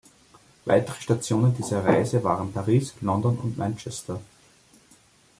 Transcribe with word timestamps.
Weitere 0.65 0.99
Stationen 0.99 1.55
dieser 1.55 1.85
Reise 1.85 2.23
waren 2.23 2.51
Paris, 2.51 2.95
London 3.01 3.37
und 3.37 3.59
Manchester. 3.59 4.19